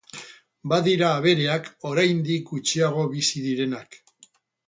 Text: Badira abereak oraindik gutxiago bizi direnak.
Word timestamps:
Badira 0.71 1.09
abereak 1.17 1.67
oraindik 1.91 2.49
gutxiago 2.53 3.05
bizi 3.13 3.43
direnak. 3.49 4.01